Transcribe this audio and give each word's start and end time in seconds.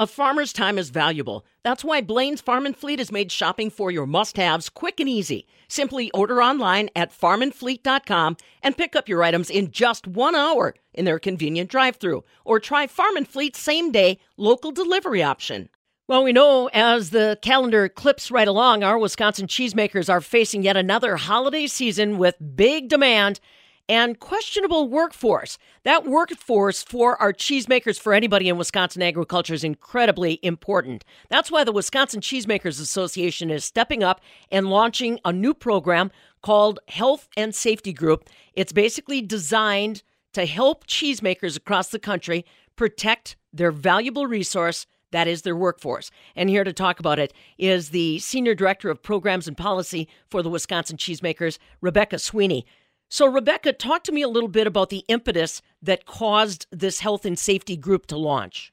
A 0.00 0.06
farmer's 0.06 0.52
time 0.52 0.78
is 0.78 0.90
valuable. 0.90 1.44
That's 1.64 1.82
why 1.82 2.02
Blain's 2.02 2.40
Farm 2.40 2.66
and 2.66 2.76
Fleet 2.76 3.00
has 3.00 3.10
made 3.10 3.32
shopping 3.32 3.68
for 3.68 3.90
your 3.90 4.06
must 4.06 4.36
haves 4.36 4.68
quick 4.68 5.00
and 5.00 5.08
easy. 5.08 5.44
Simply 5.66 6.08
order 6.12 6.40
online 6.40 6.88
at 6.94 7.10
farmandfleet.com 7.10 8.36
and 8.62 8.76
pick 8.76 8.94
up 8.94 9.08
your 9.08 9.24
items 9.24 9.50
in 9.50 9.72
just 9.72 10.06
one 10.06 10.36
hour 10.36 10.76
in 10.94 11.04
their 11.04 11.18
convenient 11.18 11.68
drive 11.68 11.96
through. 11.96 12.22
Or 12.44 12.60
try 12.60 12.86
Farm 12.86 13.16
and 13.16 13.26
Fleet's 13.26 13.58
same 13.58 13.90
day 13.90 14.20
local 14.36 14.70
delivery 14.70 15.24
option. 15.24 15.68
Well, 16.06 16.22
we 16.22 16.32
know 16.32 16.70
as 16.72 17.10
the 17.10 17.36
calendar 17.42 17.88
clips 17.88 18.30
right 18.30 18.46
along, 18.46 18.84
our 18.84 18.98
Wisconsin 18.98 19.48
cheesemakers 19.48 20.08
are 20.08 20.20
facing 20.20 20.62
yet 20.62 20.76
another 20.76 21.16
holiday 21.16 21.66
season 21.66 22.18
with 22.18 22.36
big 22.54 22.88
demand 22.88 23.40
and 23.88 24.18
questionable 24.20 24.88
workforce. 24.88 25.58
That 25.84 26.06
workforce 26.06 26.82
for 26.82 27.20
our 27.20 27.32
cheesemakers, 27.32 27.98
for 27.98 28.12
anybody 28.12 28.48
in 28.48 28.58
Wisconsin 28.58 29.02
agriculture, 29.02 29.54
is 29.54 29.64
incredibly 29.64 30.38
important. 30.42 31.04
That's 31.30 31.50
why 31.50 31.64
the 31.64 31.72
Wisconsin 31.72 32.20
Cheesemakers 32.20 32.80
Association 32.80 33.50
is 33.50 33.64
stepping 33.64 34.02
up 34.02 34.20
and 34.50 34.68
launching 34.68 35.18
a 35.24 35.32
new 35.32 35.54
program 35.54 36.10
called 36.42 36.80
Health 36.88 37.28
and 37.36 37.54
Safety 37.54 37.92
Group. 37.92 38.28
It's 38.52 38.72
basically 38.72 39.22
designed 39.22 40.02
to 40.34 40.44
help 40.44 40.86
cheesemakers 40.86 41.56
across 41.56 41.88
the 41.88 41.98
country 41.98 42.44
protect 42.76 43.36
their 43.52 43.72
valuable 43.72 44.26
resource. 44.26 44.86
That 45.10 45.26
is 45.26 45.40
their 45.40 45.56
workforce. 45.56 46.10
And 46.36 46.50
here 46.50 46.64
to 46.64 46.72
talk 46.72 47.00
about 47.00 47.18
it 47.18 47.32
is 47.56 47.90
the 47.90 48.18
Senior 48.18 48.54
Director 48.54 48.90
of 48.90 49.02
Programs 49.02 49.48
and 49.48 49.56
Policy 49.56 50.06
for 50.28 50.42
the 50.42 50.50
Wisconsin 50.50 50.98
Cheesemakers, 50.98 51.58
Rebecca 51.80 52.18
Sweeney. 52.18 52.66
So, 53.10 53.26
Rebecca, 53.26 53.72
talk 53.72 54.04
to 54.04 54.12
me 54.12 54.20
a 54.20 54.28
little 54.28 54.48
bit 54.48 54.66
about 54.66 54.90
the 54.90 55.04
impetus 55.08 55.62
that 55.82 56.04
caused 56.04 56.66
this 56.70 57.00
health 57.00 57.24
and 57.24 57.38
safety 57.38 57.76
group 57.76 58.06
to 58.06 58.18
launch. 58.18 58.72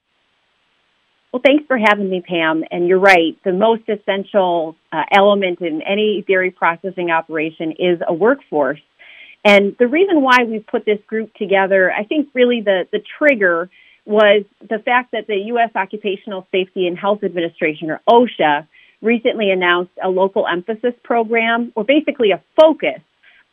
Well, 1.31 1.41
thanks 1.43 1.65
for 1.67 1.77
having 1.77 2.09
me, 2.09 2.21
Pam. 2.21 2.63
And 2.69 2.87
you're 2.87 2.99
right. 2.99 3.37
The 3.43 3.53
most 3.53 3.83
essential 3.87 4.75
uh, 4.91 5.03
element 5.11 5.61
in 5.61 5.81
any 5.81 6.23
dairy 6.27 6.51
processing 6.51 7.11
operation 7.11 7.73
is 7.79 7.99
a 8.05 8.13
workforce. 8.13 8.81
And 9.45 9.75
the 9.79 9.87
reason 9.87 10.21
why 10.21 10.43
we've 10.47 10.65
put 10.65 10.85
this 10.85 10.99
group 11.07 11.33
together, 11.35 11.91
I 11.91 12.03
think 12.03 12.29
really 12.33 12.61
the, 12.61 12.87
the 12.91 13.01
trigger 13.17 13.69
was 14.05 14.43
the 14.61 14.79
fact 14.79 15.11
that 15.11 15.27
the 15.27 15.35
U.S. 15.47 15.71
Occupational 15.75 16.47
Safety 16.51 16.87
and 16.87 16.97
Health 16.97 17.23
Administration, 17.23 17.89
or 17.89 18.01
OSHA, 18.07 18.67
recently 19.01 19.49
announced 19.49 19.91
a 20.03 20.09
local 20.09 20.45
emphasis 20.47 20.93
program, 21.03 21.71
or 21.75 21.83
basically 21.83 22.31
a 22.31 22.41
focus 22.59 23.01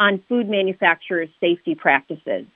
on 0.02 0.22
food 0.28 0.48
manufacturers' 0.48 1.30
safety 1.40 1.74
practices. 1.74 2.46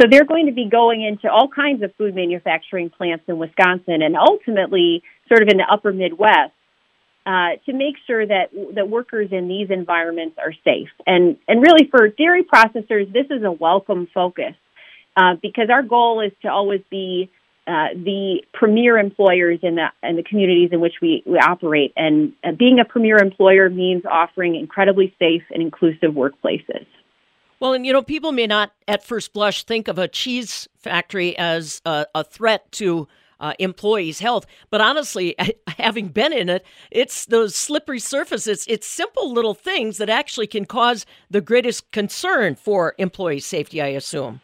So 0.00 0.08
they're 0.10 0.24
going 0.24 0.46
to 0.46 0.52
be 0.52 0.68
going 0.68 1.02
into 1.02 1.30
all 1.30 1.48
kinds 1.48 1.82
of 1.82 1.94
food 1.96 2.14
manufacturing 2.14 2.90
plants 2.90 3.24
in 3.28 3.38
Wisconsin 3.38 4.02
and 4.02 4.16
ultimately 4.16 5.02
sort 5.28 5.42
of 5.42 5.48
in 5.48 5.56
the 5.56 5.66
upper 5.70 5.92
Midwest 5.92 6.52
uh, 7.26 7.50
to 7.66 7.72
make 7.72 7.94
sure 8.06 8.26
that 8.26 8.50
that 8.74 8.88
workers 8.88 9.28
in 9.32 9.48
these 9.48 9.70
environments 9.70 10.36
are 10.38 10.52
safe. 10.64 10.90
And 11.06 11.36
and 11.48 11.62
really 11.62 11.88
for 11.90 12.08
dairy 12.08 12.44
processors, 12.44 13.12
this 13.12 13.26
is 13.30 13.42
a 13.44 13.52
welcome 13.52 14.08
focus 14.12 14.54
uh, 15.16 15.34
because 15.40 15.68
our 15.70 15.82
goal 15.82 16.20
is 16.20 16.32
to 16.42 16.48
always 16.48 16.82
be 16.90 17.30
uh, 17.66 17.88
the 17.94 18.42
premier 18.52 18.98
employers 18.98 19.58
in 19.62 19.76
the 19.76 19.86
in 20.02 20.16
the 20.16 20.22
communities 20.22 20.70
in 20.72 20.80
which 20.80 20.94
we, 21.00 21.22
we 21.24 21.38
operate. 21.38 21.92
And 21.96 22.32
uh, 22.44 22.52
being 22.52 22.78
a 22.78 22.84
premier 22.84 23.16
employer 23.16 23.70
means 23.70 24.02
offering 24.10 24.54
incredibly 24.54 25.14
safe 25.18 25.42
and 25.50 25.62
inclusive 25.62 26.12
workplaces. 26.12 26.86
Well, 27.60 27.72
and 27.72 27.86
you 27.86 27.92
know, 27.92 28.02
people 28.02 28.32
may 28.32 28.46
not 28.46 28.72
at 28.86 29.02
first 29.02 29.32
blush 29.32 29.64
think 29.64 29.88
of 29.88 29.98
a 29.98 30.08
cheese 30.08 30.68
factory 30.76 31.36
as 31.38 31.80
a, 31.86 32.06
a 32.14 32.22
threat 32.22 32.70
to 32.72 33.08
uh, 33.40 33.54
employees' 33.58 34.20
health, 34.20 34.46
but 34.68 34.80
honestly, 34.80 35.34
having 35.78 36.08
been 36.08 36.32
in 36.32 36.50
it, 36.50 36.64
it's 36.90 37.24
those 37.26 37.56
slippery 37.56 37.98
surfaces. 37.98 38.66
It's 38.68 38.86
simple 38.86 39.32
little 39.32 39.54
things 39.54 39.96
that 39.96 40.10
actually 40.10 40.46
can 40.46 40.66
cause 40.66 41.06
the 41.30 41.40
greatest 41.40 41.90
concern 41.90 42.54
for 42.54 42.94
employee 42.98 43.40
safety. 43.40 43.80
I 43.80 43.88
assume. 43.88 44.40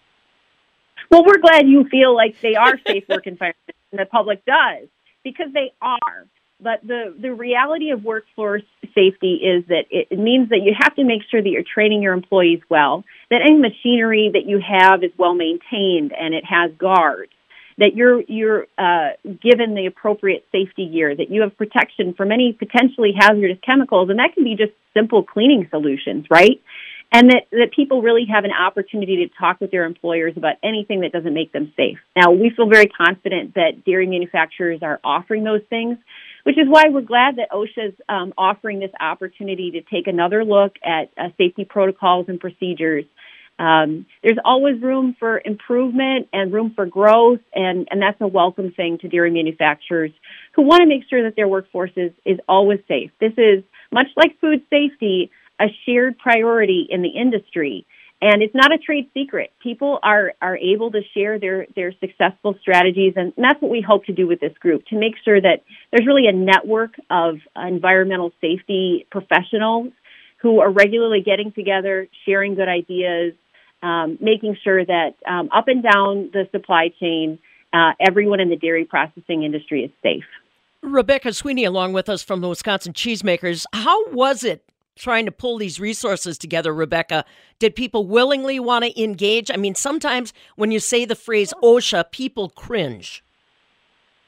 Well, 1.11 1.25
we're 1.25 1.39
glad 1.39 1.67
you 1.67 1.85
feel 1.91 2.15
like 2.15 2.41
they 2.41 2.55
are 2.55 2.79
safe 2.87 3.05
work 3.09 3.27
environments, 3.27 3.79
and 3.91 4.01
the 4.01 4.07
public 4.07 4.45
does 4.45 4.89
because 5.25 5.49
they 5.53 5.73
are. 5.83 6.27
But 6.63 6.87
the 6.87 7.15
the 7.19 7.33
reality 7.33 7.91
of 7.91 8.05
workforce 8.05 8.63
safety 8.95 9.41
is 9.43 9.65
that 9.69 9.87
it, 9.91 10.17
means 10.17 10.51
that 10.51 10.61
you 10.63 10.75
have 10.79 10.95
to 10.97 11.05
make 11.05 11.23
sure 11.31 11.43
that 11.43 11.49
you're 11.49 11.65
training 11.65 12.03
your 12.03 12.13
employees 12.13 12.61
well, 12.69 13.05
that 13.31 13.41
any 13.43 13.59
machinery 13.59 14.31
that 14.35 14.47
you 14.47 14.61
have 14.61 15.03
is 15.03 15.11
well 15.19 15.35
maintained 15.35 16.13
and 16.13 16.35
it 16.35 16.45
has 16.45 16.71
guards, 16.79 17.33
that 17.79 17.97
you're 17.97 18.21
you're 18.23 18.67
uh, 18.79 19.11
given 19.25 19.75
the 19.75 19.87
appropriate 19.87 20.45
safety 20.53 20.87
gear, 20.87 21.17
that 21.17 21.31
you 21.31 21.41
have 21.41 21.57
protection 21.57 22.15
from 22.15 22.31
any 22.31 22.53
potentially 22.53 23.13
hazardous 23.19 23.59
chemicals, 23.65 24.11
and 24.11 24.19
that 24.19 24.35
can 24.35 24.45
be 24.45 24.55
just 24.55 24.73
simple 24.95 25.25
cleaning 25.25 25.67
solutions, 25.71 26.27
right? 26.31 26.61
And 27.13 27.31
that, 27.31 27.47
that 27.51 27.73
people 27.75 28.03
really 28.03 28.27
have 28.33 28.45
an 28.45 28.53
opportunity 28.53 29.27
to 29.27 29.35
talk 29.39 29.61
with 29.61 29.71
their 29.71 29.85
employers 29.85 30.35
about 30.37 30.55
anything 30.63 31.01
that 31.01 31.13
doesn't 31.13 31.35
make 31.35 31.53
them 31.53 31.73
safe. 31.77 31.99
Now, 32.15 32.31
we 32.31 32.51
feel 32.55 32.69
very 32.69 32.87
confident 32.87 33.55
that 33.55 33.85
dairy 33.85 34.07
manufacturers 34.07 34.81
are 34.83 35.01
offering 35.03 35.43
those 35.43 35.63
things, 35.69 35.99
which 36.45 36.57
is 36.57 36.67
why 36.69 36.85
we're 36.89 37.01
glad 37.01 37.37
that 37.37 37.51
OSHA 37.51 37.89
is 37.89 37.95
um, 38.09 38.33
offering 38.39 38.79
this 38.79 38.93
opportunity 39.01 39.73
to 39.73 39.83
take 39.83 40.07
another 40.07 40.45
look 40.45 40.77
at 40.85 41.11
uh, 41.19 41.29
safety 41.37 41.65
protocols 41.65 42.27
and 42.29 42.39
procedures. 42.39 43.05
Um, 43.59 44.07
there's 44.23 44.39
always 44.43 44.81
room 44.81 45.15
for 45.19 45.43
improvement 45.45 46.29
and 46.33 46.51
room 46.51 46.73
for 46.75 46.87
growth, 46.87 47.41
and, 47.55 47.89
and 47.91 48.01
that's 48.01 48.19
a 48.21 48.27
welcome 48.27 48.73
thing 48.73 48.99
to 48.99 49.09
dairy 49.09 49.31
manufacturers 49.31 50.13
who 50.55 50.63
want 50.63 50.81
to 50.81 50.87
make 50.87 51.03
sure 51.11 51.25
that 51.25 51.37
their 51.37 51.49
workforce 51.49 51.91
is, 51.97 52.13
is 52.25 52.39
always 52.49 52.79
safe. 52.89 53.11
This 53.21 53.33
is 53.37 53.63
much 53.93 54.07
like 54.17 54.41
food 54.41 54.63
safety 54.71 55.31
a 55.61 55.67
shared 55.87 56.19
priority 56.19 56.87
in 56.89 57.03
the 57.03 57.09
industry. 57.09 57.87
And 58.23 58.43
it's 58.43 58.55
not 58.55 58.71
a 58.73 58.77
trade 58.77 59.09
secret. 59.15 59.51
People 59.63 59.99
are, 60.03 60.35
are 60.43 60.57
able 60.57 60.91
to 60.91 61.01
share 61.15 61.39
their, 61.39 61.67
their 61.75 61.93
successful 62.01 62.55
strategies, 62.61 63.15
and 63.17 63.33
that's 63.37 63.63
what 63.63 63.71
we 63.71 63.81
hope 63.81 64.05
to 64.07 64.13
do 64.13 64.27
with 64.27 64.41
this 64.41 64.53
group 64.59 64.85
to 64.87 64.99
make 64.99 65.15
sure 65.25 65.41
that 65.41 65.63
there's 65.91 66.07
really 66.07 66.27
a 66.27 66.33
network 66.33 66.93
of 67.09 67.37
environmental 67.57 68.31
safety 68.41 69.07
professionals 69.11 69.93
who 70.43 70.61
are 70.61 70.71
regularly 70.71 71.23
getting 71.23 71.53
together, 71.53 72.09
sharing 72.27 72.55
good 72.55 72.69
ideas, 72.69 73.35
um, 73.83 74.19
making 74.21 74.57
sure 74.63 74.85
that 74.85 75.15
um, 75.27 75.49
up 75.55 75.69
and 75.69 75.83
down 75.83 76.31
the 76.33 76.47
supply 76.53 76.93
chain, 77.01 77.39
uh, 77.73 77.93
everyone 78.01 78.41
in 78.41 78.51
the 78.51 78.57
dairy 78.57 78.85
processing 78.85 79.45
industry 79.45 79.85
is 79.85 79.91
safe. 80.03 80.25
Rebecca 80.83 81.33
Sweeney, 81.33 81.65
along 81.65 81.93
with 81.93 82.09
us 82.09 82.23
from 82.23 82.41
the 82.41 82.49
Wisconsin 82.49 82.93
Cheesemakers. 82.93 83.67
How 83.73 84.09
was 84.11 84.45
it 84.45 84.63
trying 84.97 85.27
to 85.27 85.33
pull 85.33 85.59
these 85.59 85.81
resources 85.81 86.39
together, 86.39 86.73
Rebecca? 86.75 87.25
Did 87.59 87.75
people 87.75 88.07
willingly 88.07 88.61
want 88.61 88.85
to 88.85 89.03
engage? 89.03 89.51
I 89.51 89.57
mean, 89.57 89.75
sometimes 89.75 90.33
when 90.57 90.71
you 90.71 90.81
say 90.81 91.05
the 91.05 91.15
phrase 91.15 91.53
OSHA, 91.63 92.11
people 92.11 92.51
cringe. 92.51 93.25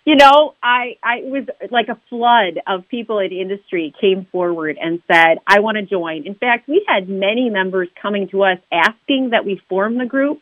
You 0.05 0.17
know, 0.17 0.55
I, 0.61 0.97
I 1.01 1.21
was 1.23 1.45
like 1.71 1.87
a 1.89 2.01
flood 2.09 2.61
of 2.67 2.89
people 2.89 3.21
in 3.21 3.31
industry 3.31 3.95
came 4.01 4.27
forward 4.33 4.77
and 4.81 5.01
said, 5.07 5.39
I 5.47 5.61
want 5.61 5.77
to 5.77 5.83
join. 5.83 6.27
In 6.27 6.35
fact, 6.35 6.69
we 6.69 6.85
had 6.89 7.09
many 7.09 7.51
members 7.51 7.89
coming 8.01 8.29
to 8.31 8.43
us 8.43 8.59
asking 8.73 9.31
that 9.31 9.45
we 9.45 9.61
form 9.69 9.99
the 9.99 10.07
group. 10.07 10.41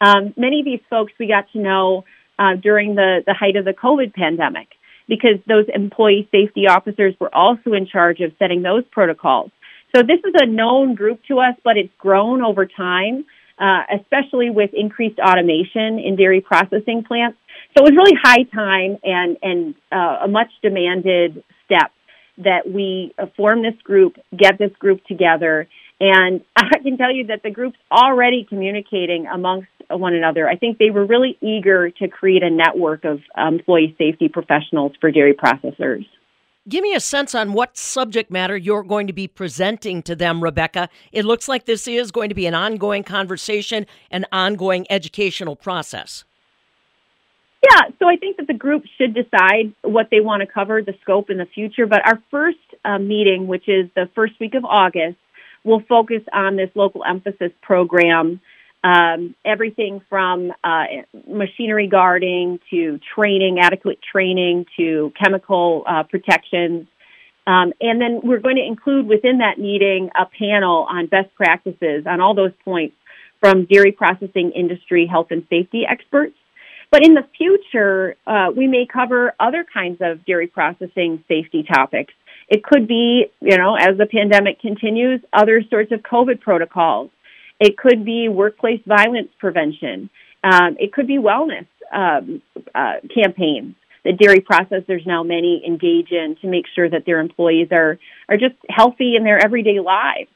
Um, 0.00 0.32
many 0.38 0.60
of 0.60 0.64
these 0.64 0.80
folks 0.88 1.12
we 1.20 1.26
got 1.26 1.50
to 1.52 1.58
know 1.58 2.04
uh, 2.38 2.56
during 2.60 2.94
the, 2.94 3.22
the 3.26 3.34
height 3.34 3.56
of 3.56 3.66
the 3.66 3.74
COVID 3.74 4.14
pandemic 4.14 4.68
because 5.08 5.38
those 5.46 5.66
employee 5.72 6.28
safety 6.30 6.66
officers 6.66 7.14
were 7.20 7.34
also 7.34 7.72
in 7.72 7.86
charge 7.86 8.20
of 8.20 8.32
setting 8.38 8.62
those 8.62 8.84
protocols. 8.90 9.50
So 9.94 10.02
this 10.02 10.18
is 10.24 10.34
a 10.34 10.46
known 10.46 10.94
group 10.94 11.20
to 11.28 11.38
us, 11.38 11.54
but 11.62 11.76
it's 11.76 11.92
grown 11.98 12.42
over 12.42 12.66
time, 12.66 13.26
uh, 13.58 13.82
especially 14.00 14.50
with 14.50 14.70
increased 14.72 15.20
automation 15.20 16.00
in 16.00 16.16
dairy 16.16 16.40
processing 16.40 17.04
plants. 17.06 17.38
So 17.76 17.84
it 17.84 17.92
was 17.92 17.96
really 17.96 18.18
high 18.20 18.42
time 18.44 18.98
and 19.04 19.36
and 19.42 19.74
uh, 19.92 20.24
a 20.24 20.28
much 20.28 20.50
demanded 20.62 21.44
step 21.64 21.92
that 22.38 22.68
we 22.68 23.14
uh, 23.18 23.26
form 23.36 23.62
this 23.62 23.80
group, 23.84 24.16
get 24.36 24.58
this 24.58 24.72
group 24.78 25.04
together, 25.04 25.68
and 26.00 26.40
I 26.56 26.78
can 26.82 26.96
tell 26.96 27.14
you 27.14 27.26
that 27.26 27.42
the 27.42 27.50
group's 27.50 27.78
already 27.90 28.44
communicating 28.48 29.26
amongst 29.26 29.68
one 30.00 30.14
another. 30.14 30.48
I 30.48 30.56
think 30.56 30.78
they 30.78 30.90
were 30.90 31.06
really 31.06 31.38
eager 31.40 31.90
to 31.90 32.08
create 32.08 32.42
a 32.42 32.50
network 32.50 33.04
of 33.04 33.20
employee 33.36 33.94
safety 33.98 34.28
professionals 34.28 34.92
for 35.00 35.10
dairy 35.10 35.34
processors. 35.34 36.06
Give 36.66 36.82
me 36.82 36.94
a 36.94 37.00
sense 37.00 37.34
on 37.34 37.52
what 37.52 37.76
subject 37.76 38.30
matter 38.30 38.56
you're 38.56 38.82
going 38.82 39.06
to 39.06 39.12
be 39.12 39.28
presenting 39.28 40.02
to 40.04 40.16
them, 40.16 40.42
Rebecca. 40.42 40.88
It 41.12 41.26
looks 41.26 41.46
like 41.46 41.66
this 41.66 41.86
is 41.86 42.10
going 42.10 42.30
to 42.30 42.34
be 42.34 42.46
an 42.46 42.54
ongoing 42.54 43.04
conversation, 43.04 43.86
an 44.10 44.24
ongoing 44.32 44.86
educational 44.88 45.56
process. 45.56 46.24
Yeah, 47.62 47.82
so 47.98 48.08
I 48.08 48.16
think 48.16 48.38
that 48.38 48.46
the 48.46 48.54
group 48.54 48.84
should 48.98 49.14
decide 49.14 49.74
what 49.82 50.08
they 50.10 50.20
want 50.20 50.40
to 50.40 50.46
cover, 50.46 50.82
the 50.82 50.94
scope 51.02 51.28
in 51.28 51.38
the 51.38 51.46
future. 51.46 51.86
But 51.86 52.00
our 52.06 52.22
first 52.30 52.58
uh, 52.84 52.98
meeting, 52.98 53.46
which 53.46 53.68
is 53.68 53.90
the 53.94 54.08
first 54.14 54.34
week 54.40 54.54
of 54.54 54.64
August, 54.64 55.16
will 55.64 55.82
focus 55.88 56.22
on 56.32 56.56
this 56.56 56.70
local 56.74 57.02
emphasis 57.04 57.52
program 57.62 58.40
um, 58.84 59.34
everything 59.46 60.02
from 60.10 60.52
uh, 60.62 60.84
machinery 61.26 61.88
guarding 61.88 62.60
to 62.70 63.00
training, 63.14 63.58
adequate 63.58 63.98
training 64.12 64.66
to 64.76 65.10
chemical 65.20 65.84
uh, 65.88 66.02
protections. 66.02 66.86
Um, 67.46 67.72
and 67.80 68.00
then 68.00 68.20
we're 68.22 68.40
going 68.40 68.56
to 68.56 68.64
include 68.64 69.06
within 69.06 69.38
that 69.38 69.58
meeting 69.58 70.10
a 70.14 70.26
panel 70.26 70.86
on 70.88 71.06
best 71.06 71.34
practices 71.34 72.04
on 72.06 72.20
all 72.20 72.34
those 72.34 72.52
points 72.64 72.94
from 73.40 73.64
dairy 73.64 73.92
processing 73.92 74.52
industry 74.54 75.06
health 75.06 75.28
and 75.30 75.46
safety 75.48 75.84
experts. 75.88 76.36
But 76.90 77.04
in 77.04 77.14
the 77.14 77.26
future, 77.36 78.16
uh, 78.26 78.50
we 78.54 78.66
may 78.66 78.86
cover 78.86 79.34
other 79.40 79.64
kinds 79.64 79.98
of 80.00 80.24
dairy 80.26 80.46
processing 80.46 81.24
safety 81.26 81.62
topics. 81.62 82.12
It 82.48 82.62
could 82.62 82.86
be, 82.86 83.26
you 83.40 83.56
know, 83.56 83.76
as 83.76 83.96
the 83.96 84.06
pandemic 84.06 84.60
continues, 84.60 85.20
other 85.32 85.62
sorts 85.70 85.90
of 85.90 86.00
COVID 86.00 86.40
protocols. 86.40 87.10
It 87.64 87.78
could 87.78 88.04
be 88.04 88.28
workplace 88.28 88.82
violence 88.86 89.30
prevention. 89.38 90.10
Um, 90.42 90.76
it 90.78 90.92
could 90.92 91.06
be 91.06 91.16
wellness 91.16 91.66
um, 91.90 92.42
uh, 92.74 92.96
campaigns 93.14 93.74
that 94.04 94.18
dairy 94.18 94.40
processors 94.40 95.06
now 95.06 95.22
many 95.22 95.62
engage 95.66 96.10
in 96.10 96.36
to 96.42 96.46
make 96.46 96.66
sure 96.74 96.90
that 96.90 97.06
their 97.06 97.20
employees 97.20 97.68
are 97.72 97.98
are 98.28 98.36
just 98.36 98.54
healthy 98.68 99.16
in 99.16 99.24
their 99.24 99.42
everyday 99.42 99.80
lives. 99.80 100.28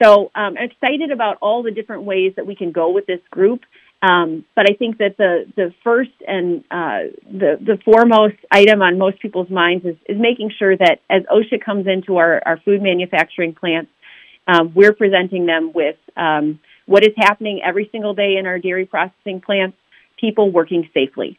So 0.00 0.30
um, 0.36 0.56
I'm 0.56 0.70
excited 0.70 1.10
about 1.10 1.38
all 1.42 1.64
the 1.64 1.72
different 1.72 2.04
ways 2.04 2.34
that 2.36 2.46
we 2.46 2.54
can 2.54 2.70
go 2.70 2.92
with 2.92 3.06
this 3.06 3.20
group. 3.30 3.62
Um, 4.00 4.44
but 4.54 4.70
I 4.70 4.74
think 4.74 4.98
that 4.98 5.16
the 5.16 5.46
the 5.56 5.74
first 5.82 6.12
and 6.26 6.62
uh, 6.70 7.10
the 7.24 7.58
the 7.60 7.78
foremost 7.84 8.36
item 8.52 8.80
on 8.80 8.96
most 8.96 9.18
people's 9.18 9.50
minds 9.50 9.84
is, 9.84 9.96
is 10.08 10.18
making 10.20 10.52
sure 10.56 10.76
that 10.76 11.00
as 11.10 11.22
OSHA 11.24 11.64
comes 11.64 11.88
into 11.88 12.18
our, 12.18 12.40
our 12.46 12.58
food 12.58 12.80
manufacturing 12.80 13.54
plants, 13.54 13.90
um, 14.50 14.72
we're 14.74 14.92
presenting 14.92 15.46
them 15.46 15.72
with 15.74 15.96
um, 16.16 16.58
what 16.86 17.04
is 17.04 17.12
happening 17.16 17.60
every 17.64 17.88
single 17.92 18.14
day 18.14 18.36
in 18.36 18.46
our 18.46 18.58
dairy 18.58 18.86
processing 18.86 19.40
plants, 19.40 19.76
people 20.18 20.50
working 20.50 20.88
safely. 20.92 21.38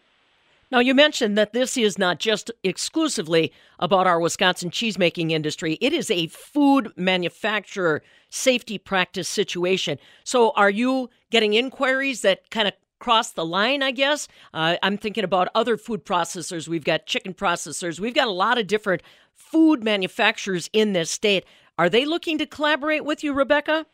Now, 0.72 0.80
you 0.80 0.96
mentioned 0.96 1.38
that 1.38 1.52
this 1.52 1.76
is 1.76 1.98
not 1.98 2.20
just 2.20 2.50
exclusively 2.64 3.52
about 3.80 4.08
our 4.08 4.22
Wisconsin 4.22 4.70
cheesemaking 4.70 5.32
industry. 5.32 5.78
It 5.82 5.92
is 5.92 6.10
a 6.10 6.28
food 6.28 6.94
manufacturer 6.96 8.02
safety 8.30 8.78
practice 8.78 9.28
situation. 9.28 9.98
So, 10.24 10.52
are 10.52 10.70
you 10.70 11.10
getting 11.30 11.54
inquiries 11.54 12.22
that 12.22 12.50
kind 12.52 12.70
of 12.70 12.74
cross 13.00 13.32
the 13.32 13.46
line, 13.46 13.84
I 13.84 13.92
guess? 13.92 14.30
Uh, 14.54 14.78
I'm 14.82 14.98
thinking 14.98 15.26
about 15.26 15.50
other 15.54 15.76
food 15.76 16.06
processors. 16.06 16.70
We've 16.70 16.86
got 16.86 17.06
chicken 17.06 17.34
processors. 17.34 18.00
We've 18.00 18.14
got 18.14 18.30
a 18.30 18.32
lot 18.32 18.58
of 18.58 18.68
different 18.68 19.02
food 19.36 19.84
manufacturers 19.84 20.70
in 20.72 20.94
this 20.94 21.12
state. 21.12 21.44
Are 21.82 21.90
they 21.90 22.06
looking 22.06 22.38
to 22.38 22.46
collaborate 22.46 23.04
with 23.04 23.24
you, 23.24 23.34
Rebecca? 23.34 23.88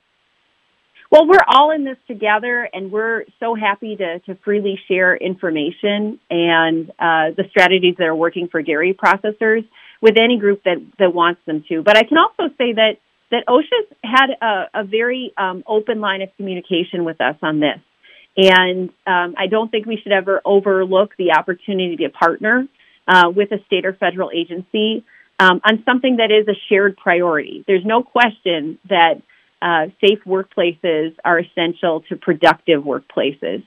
Well, 1.09 1.25
we're 1.25 1.45
all 1.47 1.71
in 1.71 1.85
this 1.85 1.95
together, 2.05 2.67
and 2.73 2.91
we're 2.91 3.23
so 3.39 3.55
happy 3.55 3.95
to, 3.95 4.19
to 4.25 4.35
freely 4.43 4.77
share 4.89 5.15
information 5.15 6.19
and 6.29 6.89
uh, 6.99 7.31
the 7.37 7.45
strategies 7.49 7.95
that 7.97 8.03
are 8.03 8.13
working 8.13 8.49
for 8.49 8.61
dairy 8.61 8.93
processors 8.93 9.65
with 10.01 10.17
any 10.17 10.37
group 10.37 10.63
that, 10.65 10.85
that 10.99 11.13
wants 11.13 11.39
them 11.45 11.63
to. 11.69 11.81
But 11.81 11.95
I 11.95 12.03
can 12.03 12.17
also 12.17 12.53
say 12.57 12.73
that 12.73 12.97
that 13.31 13.45
OSHA's 13.47 13.95
had 14.03 14.31
a, 14.41 14.81
a 14.81 14.83
very 14.83 15.31
um, 15.37 15.63
open 15.65 16.01
line 16.01 16.21
of 16.21 16.27
communication 16.35 17.05
with 17.05 17.21
us 17.21 17.37
on 17.41 17.61
this, 17.61 17.79
and 18.35 18.89
um, 19.07 19.35
I 19.37 19.47
don't 19.49 19.71
think 19.71 19.85
we 19.85 19.97
should 20.03 20.11
ever 20.11 20.41
overlook 20.43 21.15
the 21.17 21.31
opportunity 21.31 21.95
to 22.03 22.09
partner 22.09 22.67
uh, 23.07 23.29
with 23.33 23.53
a 23.53 23.63
state 23.65 23.85
or 23.85 23.93
federal 23.93 24.29
agency 24.35 25.05
um, 25.39 25.61
on 25.63 25.83
something 25.85 26.17
that 26.17 26.31
is 26.31 26.47
a 26.47 26.57
shared 26.69 26.97
priority. 26.97 27.63
There's 27.67 27.85
no 27.85 28.03
question 28.03 28.79
that 28.89 29.21
uh, 29.61 29.87
safe 30.01 30.19
workplaces 30.25 31.15
are 31.23 31.39
essential 31.39 32.03
to 32.09 32.15
productive 32.15 32.83
workplaces. 32.83 33.63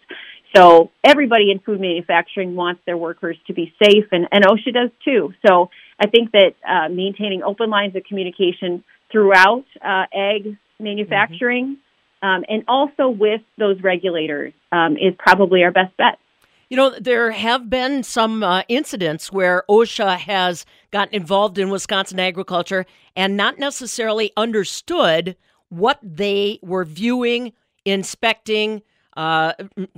So 0.55 0.91
everybody 1.05 1.51
in 1.53 1.61
food 1.61 1.81
manufacturing 1.81 2.57
wants 2.57 2.81
their 2.85 2.97
workers 2.97 3.37
to 3.47 3.55
be 3.55 3.73
safe, 3.83 4.07
and, 4.11 4.27
and 4.33 4.45
OSHA 4.45 4.73
does 4.75 4.91
too. 5.05 5.33
So 5.47 5.71
I 5.99 6.09
think 6.09 6.33
that 6.33 6.55
uh, 6.67 6.89
maintaining 6.89 7.43
open 7.43 7.71
lines 7.71 7.95
of 7.95 8.03
communication 8.05 8.83
throughout 9.13 9.65
uh, 9.81 10.07
ag 10.13 10.57
manufacturing 10.81 11.77
mm-hmm. 12.23 12.29
um, 12.29 12.45
and 12.49 12.65
also 12.67 13.09
with 13.09 13.43
those 13.59 13.81
regulators 13.83 14.53
um, 14.73 14.97
is 14.97 15.15
probably 15.19 15.63
our 15.63 15.71
best 15.71 15.97
bet. 15.97 16.19
You 16.71 16.77
know, 16.77 16.91
there 16.91 17.33
have 17.33 17.69
been 17.69 18.05
some 18.05 18.45
uh, 18.45 18.63
incidents 18.69 19.33
where 19.33 19.65
OSHA 19.69 20.19
has 20.19 20.65
gotten 20.93 21.13
involved 21.13 21.59
in 21.59 21.69
Wisconsin 21.69 22.21
agriculture 22.21 22.87
and 23.17 23.37
not 23.37 23.59
necessarily 23.59 24.33
understood 24.37 25.37
what 25.69 25.99
they 26.01 26.61
were 26.63 26.85
viewing, 26.85 27.53
inspecting, 27.85 28.83
uh, 29.17 29.55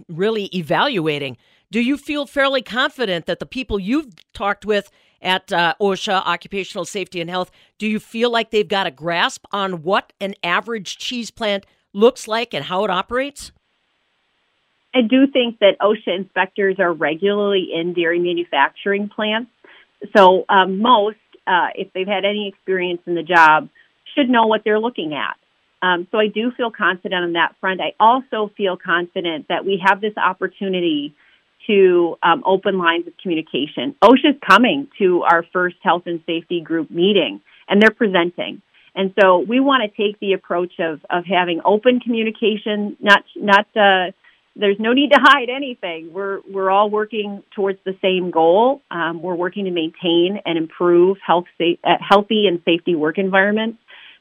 really 0.08 0.46
evaluating. 0.56 1.36
Do 1.70 1.78
you 1.78 1.98
feel 1.98 2.24
fairly 2.24 2.62
confident 2.62 3.26
that 3.26 3.38
the 3.38 3.44
people 3.44 3.78
you've 3.78 4.08
talked 4.32 4.64
with 4.64 4.90
at 5.20 5.52
uh, 5.52 5.74
OSHA, 5.78 6.24
Occupational 6.24 6.86
Safety 6.86 7.20
and 7.20 7.28
Health, 7.28 7.50
do 7.76 7.86
you 7.86 8.00
feel 8.00 8.30
like 8.30 8.50
they've 8.50 8.66
got 8.66 8.86
a 8.86 8.90
grasp 8.90 9.44
on 9.52 9.82
what 9.82 10.14
an 10.22 10.34
average 10.42 10.96
cheese 10.96 11.30
plant 11.30 11.66
looks 11.92 12.26
like 12.26 12.54
and 12.54 12.64
how 12.64 12.82
it 12.82 12.90
operates? 12.90 13.52
I 14.94 15.02
do 15.02 15.26
think 15.26 15.58
that 15.60 15.78
OSHA 15.80 16.16
inspectors 16.16 16.76
are 16.78 16.92
regularly 16.92 17.68
in 17.74 17.94
dairy 17.94 18.18
manufacturing 18.18 19.08
plants. 19.08 19.50
So 20.16 20.44
um, 20.48 20.80
most, 20.80 21.16
uh, 21.46 21.68
if 21.74 21.92
they've 21.92 22.06
had 22.06 22.24
any 22.24 22.48
experience 22.48 23.00
in 23.06 23.14
the 23.14 23.22
job, 23.22 23.68
should 24.14 24.28
know 24.28 24.46
what 24.46 24.62
they're 24.64 24.80
looking 24.80 25.14
at. 25.14 25.36
Um, 25.80 26.06
so 26.12 26.18
I 26.18 26.28
do 26.28 26.52
feel 26.56 26.70
confident 26.70 27.24
on 27.24 27.32
that 27.32 27.56
front. 27.60 27.80
I 27.80 27.94
also 27.98 28.52
feel 28.56 28.76
confident 28.76 29.48
that 29.48 29.64
we 29.64 29.82
have 29.84 30.00
this 30.00 30.16
opportunity 30.16 31.14
to 31.66 32.16
um, 32.22 32.42
open 32.44 32.78
lines 32.78 33.06
of 33.06 33.14
communication. 33.20 33.94
OSHA's 34.02 34.38
coming 34.46 34.88
to 34.98 35.22
our 35.22 35.44
first 35.52 35.76
health 35.82 36.02
and 36.06 36.20
safety 36.26 36.60
group 36.60 36.90
meeting, 36.90 37.40
and 37.68 37.80
they're 37.80 37.90
presenting. 37.90 38.62
And 38.94 39.14
so 39.20 39.38
we 39.38 39.58
want 39.58 39.82
to 39.82 39.96
take 39.96 40.20
the 40.20 40.34
approach 40.34 40.74
of, 40.78 41.00
of 41.08 41.24
having 41.24 41.60
open 41.64 42.00
communication, 42.00 42.96
not 43.00 43.24
not 43.34 43.66
uh, 43.74 44.12
there's 44.54 44.76
no 44.78 44.92
need 44.92 45.10
to 45.10 45.18
hide 45.20 45.48
anything. 45.48 46.12
We're 46.12 46.40
we're 46.48 46.70
all 46.70 46.90
working 46.90 47.42
towards 47.54 47.78
the 47.84 47.96
same 48.02 48.30
goal. 48.30 48.82
Um, 48.90 49.22
we're 49.22 49.34
working 49.34 49.64
to 49.64 49.70
maintain 49.70 50.40
and 50.44 50.58
improve 50.58 51.16
health 51.26 51.46
uh, 51.60 51.94
healthy 52.06 52.46
and 52.46 52.60
safety 52.64 52.94
work 52.94 53.18
environments. 53.18 53.78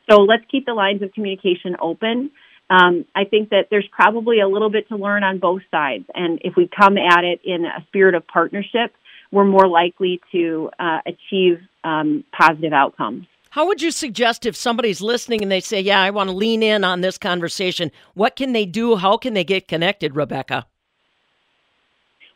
So 0.10 0.22
let's 0.22 0.44
keep 0.50 0.66
the 0.66 0.74
lines 0.74 1.02
of 1.02 1.14
communication 1.14 1.76
open. 1.82 2.32
Um, 2.70 3.06
I 3.14 3.26
think 3.26 3.50
that 3.50 3.68
there's 3.70 3.88
probably 3.92 4.40
a 4.40 4.48
little 4.48 4.70
bit 4.70 4.88
to 4.88 4.96
learn 4.96 5.24
on 5.24 5.40
both 5.40 5.62
sides, 5.70 6.06
and 6.16 6.40
if 6.44 6.56
we 6.56 6.70
come 6.70 6.98
at 6.98 7.26
it 7.26 7.42
in 7.44 7.66
a 7.66 7.84
spirit 7.88 8.16
of 8.16 8.26
partnership, 8.26 8.94
we're 9.32 9.46
more 9.46 9.68
likely 9.68 10.22
to 10.32 10.70
uh, 10.80 11.00
achieve 11.06 11.60
um, 11.84 12.24
positive 12.32 12.72
outcomes. 12.72 13.26
How 13.52 13.68
would 13.68 13.82
you 13.82 13.92
suggest 13.92 14.46
if 14.46 14.56
somebody's 14.56 15.02
listening 15.02 15.42
and 15.42 15.52
they 15.52 15.60
say, 15.60 15.82
Yeah, 15.82 16.02
I 16.02 16.10
want 16.10 16.30
to 16.30 16.36
lean 16.36 16.64
in 16.64 16.86
on 16.86 17.02
this 17.02 17.18
conversation, 17.18 17.92
what 18.14 18.38
can 18.38 18.54
they 18.54 18.66
do? 18.66 18.96
How 18.96 19.18
can 19.18 19.34
they 19.34 19.44
get 19.44 19.68
connected, 19.68 20.16
Rebecca? 20.16 20.66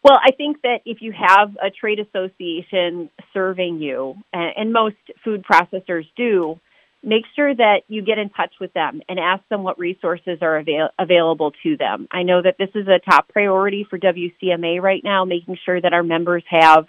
Well, 0.04 0.20
I 0.22 0.32
think 0.32 0.62
that 0.64 0.82
if 0.86 1.02
you 1.02 1.14
have 1.14 1.56
a 1.64 1.72
trade 1.72 2.00
association 2.00 3.10
serving 3.34 3.82
you, 3.82 4.18
and 4.34 4.74
most 4.74 4.98
food 5.24 5.46
processors 5.50 6.06
do, 6.18 6.60
make 7.02 7.24
sure 7.34 7.56
that 7.56 7.84
you 7.88 8.02
get 8.02 8.18
in 8.18 8.30
touch 8.30 8.54
with 8.60 8.74
them 8.74 9.02
and 9.08 9.18
ask 9.18 9.42
them 9.48 9.64
what 9.64 9.80
resources 9.80 10.40
are 10.42 10.58
avail- 10.58 10.90
available 11.00 11.54
to 11.64 11.78
them. 11.78 12.08
I 12.12 12.24
know 12.24 12.42
that 12.42 12.58
this 12.60 12.70
is 12.76 12.88
a 12.88 13.00
top 13.00 13.30
priority 13.30 13.88
for 13.90 13.98
WCMA 13.98 14.82
right 14.82 15.04
now, 15.04 15.24
making 15.24 15.58
sure 15.64 15.80
that 15.80 15.94
our 15.94 16.04
members 16.04 16.44
have 16.50 16.88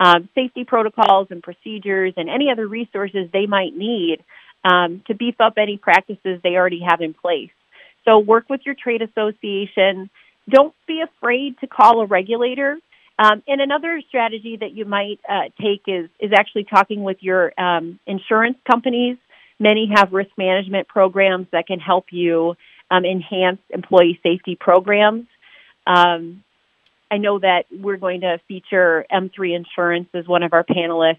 um, 0.00 0.28
safety 0.34 0.64
protocols 0.64 1.28
and 1.30 1.42
procedures 1.42 2.14
and 2.16 2.28
any 2.28 2.50
other 2.50 2.66
resources 2.66 3.28
they 3.32 3.46
might 3.46 3.76
need 3.76 4.18
um, 4.64 5.02
to 5.06 5.14
beef 5.14 5.36
up 5.40 5.54
any 5.58 5.76
practices 5.76 6.40
they 6.42 6.56
already 6.56 6.80
have 6.80 7.00
in 7.00 7.14
place. 7.14 7.50
So 8.06 8.18
work 8.18 8.48
with 8.48 8.62
your 8.64 8.74
trade 8.74 9.02
association. 9.02 10.10
Don't 10.48 10.74
be 10.88 11.02
afraid 11.02 11.58
to 11.60 11.66
call 11.66 12.00
a 12.00 12.06
regulator. 12.06 12.78
Um, 13.18 13.42
and 13.46 13.60
another 13.60 14.00
strategy 14.08 14.56
that 14.58 14.72
you 14.72 14.86
might 14.86 15.20
uh, 15.28 15.50
take 15.60 15.82
is 15.86 16.08
is 16.18 16.32
actually 16.34 16.64
talking 16.64 17.02
with 17.02 17.18
your 17.20 17.52
um, 17.60 18.00
insurance 18.06 18.56
companies. 18.68 19.18
Many 19.58 19.90
have 19.94 20.14
risk 20.14 20.30
management 20.38 20.88
programs 20.88 21.46
that 21.52 21.66
can 21.66 21.80
help 21.80 22.06
you 22.10 22.56
um, 22.90 23.04
enhance 23.04 23.60
employee 23.68 24.18
safety 24.22 24.56
programs. 24.58 25.26
Um, 25.86 26.42
I 27.10 27.18
know 27.18 27.38
that 27.38 27.64
we're 27.70 27.96
going 27.96 28.20
to 28.20 28.38
feature 28.46 29.04
M3 29.12 29.56
Insurance 29.56 30.08
as 30.14 30.26
one 30.26 30.42
of 30.42 30.52
our 30.52 30.64
panelists 30.64 31.18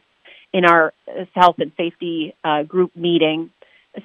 in 0.53 0.65
our 0.65 0.93
uh, 1.07 1.25
health 1.33 1.55
and 1.59 1.71
safety 1.77 2.35
uh, 2.43 2.63
group 2.63 2.95
meeting. 2.95 3.51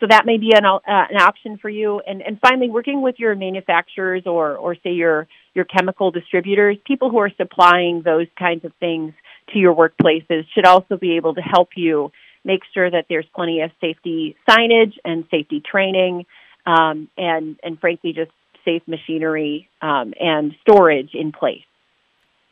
So 0.00 0.06
that 0.08 0.26
may 0.26 0.36
be 0.36 0.52
an, 0.52 0.64
uh, 0.64 0.80
an 0.86 1.16
option 1.20 1.58
for 1.58 1.68
you. 1.68 2.00
And, 2.04 2.20
and 2.20 2.40
finally, 2.40 2.68
working 2.68 3.02
with 3.02 3.16
your 3.18 3.36
manufacturers 3.36 4.24
or, 4.26 4.56
or 4.56 4.74
say 4.74 4.92
your, 4.92 5.28
your 5.54 5.64
chemical 5.64 6.10
distributors, 6.10 6.76
people 6.84 7.10
who 7.10 7.18
are 7.18 7.30
supplying 7.36 8.02
those 8.04 8.26
kinds 8.36 8.64
of 8.64 8.72
things 8.80 9.14
to 9.52 9.58
your 9.58 9.74
workplaces 9.74 10.44
should 10.54 10.66
also 10.66 10.96
be 10.96 11.16
able 11.16 11.34
to 11.34 11.40
help 11.40 11.70
you 11.76 12.10
make 12.44 12.62
sure 12.74 12.90
that 12.90 13.06
there's 13.08 13.26
plenty 13.34 13.60
of 13.60 13.70
safety 13.80 14.36
signage 14.48 14.94
and 15.04 15.24
safety 15.30 15.60
training 15.60 16.26
um, 16.64 17.08
and, 17.16 17.56
and 17.62 17.78
frankly, 17.78 18.12
just 18.12 18.30
safe 18.64 18.82
machinery 18.88 19.68
um, 19.80 20.14
and 20.18 20.54
storage 20.62 21.10
in 21.14 21.30
place. 21.30 21.62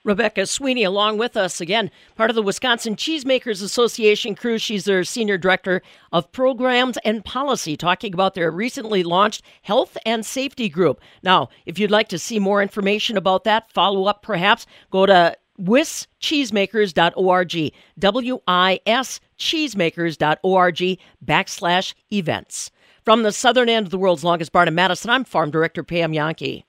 Rebecca 0.05 0.47
Sweeney, 0.47 0.85
along 0.85 1.17
with 1.17 1.35
us 1.35 1.63
again, 1.63 1.91
part 2.15 2.31
of 2.31 2.37
the 2.37 2.43
Wisconsin 2.43 2.95
Cheesemakers 2.95 3.63
Association 3.63 4.35
crew. 4.35 4.59
She's 4.59 4.85
their 4.85 5.03
senior 5.03 5.39
director 5.39 5.81
of 6.13 6.31
programs 6.31 6.99
and 7.05 7.25
policy, 7.25 7.75
talking 7.75 8.13
about 8.13 8.35
their 8.35 8.51
recently 8.51 9.03
launched 9.03 9.43
health 9.63 9.97
and 10.05 10.27
safety 10.27 10.69
group. 10.69 11.01
Now, 11.23 11.49
if 11.65 11.79
you'd 11.79 11.91
like 11.91 12.09
to 12.09 12.19
see 12.19 12.39
more 12.39 12.61
information 12.61 13.17
about 13.17 13.45
that, 13.45 13.73
follow 13.73 14.05
up 14.05 14.23
perhaps, 14.23 14.67
go 14.91 15.07
to 15.07 15.35
wischeesemakers.org, 15.59 17.73
W 17.99 18.41
I 18.47 18.81
S 18.87 19.21
cheesemakers.org 19.39 20.99
backslash 21.25 21.95
events. 22.13 22.71
From 23.05 23.23
the 23.23 23.33
southern 23.33 23.69
end 23.69 23.87
of 23.87 23.91
the 23.91 23.99
world's 23.99 24.25
longest 24.25 24.53
barn 24.53 24.69
in 24.69 24.75
Madison, 24.75 25.11
I'm 25.11 25.25
Farm 25.25 25.51
Director 25.51 25.83
Pam 25.83 26.13
Jahnke. 26.13 26.65